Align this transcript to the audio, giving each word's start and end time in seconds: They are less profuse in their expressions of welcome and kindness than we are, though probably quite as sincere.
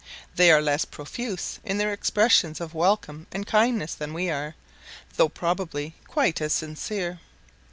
They 0.35 0.49
are 0.51 0.63
less 0.63 0.83
profuse 0.83 1.59
in 1.63 1.77
their 1.77 1.93
expressions 1.93 2.59
of 2.59 2.73
welcome 2.73 3.27
and 3.31 3.45
kindness 3.45 3.93
than 3.93 4.15
we 4.15 4.31
are, 4.31 4.55
though 5.15 5.29
probably 5.29 5.93
quite 6.07 6.41
as 6.41 6.53
sincere. 6.53 7.19